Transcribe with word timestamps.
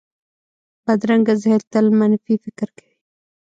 بدرنګه 0.85 1.33
ذهن 1.41 1.61
تل 1.71 1.85
منفي 1.99 2.35
فکر 2.43 2.67
کوي 2.77 2.95